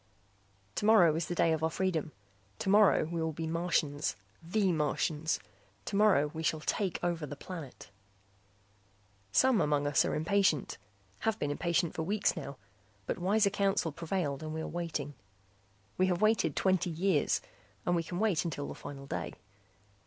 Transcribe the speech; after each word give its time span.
Tomorrow 0.73 1.13
is 1.13 1.27
the 1.27 1.35
day 1.35 1.53
of 1.53 1.63
our 1.63 1.69
freedom. 1.69 2.11
Tomorrow 2.57 3.03
we 3.03 3.21
will 3.21 3.33
be 3.33 3.45
Martians, 3.45 4.15
the 4.41 4.71
Martians. 4.71 5.39
Tomorrow 5.85 6.31
we 6.33 6.41
shall 6.41 6.61
take 6.61 6.97
over 7.03 7.27
the 7.27 7.35
planet. 7.35 7.91
Some 9.31 9.61
among 9.61 9.85
us 9.85 10.03
are 10.03 10.15
impatient, 10.15 10.79
have 11.19 11.37
been 11.37 11.51
impatient 11.51 11.93
for 11.93 12.01
weeks 12.01 12.35
now, 12.35 12.57
but 13.05 13.19
wiser 13.19 13.51
counsel 13.51 13.91
prevailed 13.91 14.41
and 14.41 14.55
we 14.55 14.61
are 14.61 14.67
waiting. 14.67 15.13
We 15.99 16.07
have 16.07 16.19
waited 16.19 16.55
twenty 16.55 16.89
years 16.89 17.39
and 17.85 17.95
we 17.95 18.01
can 18.01 18.17
wait 18.17 18.43
until 18.43 18.67
the 18.67 18.73
final 18.73 19.05
day. 19.05 19.35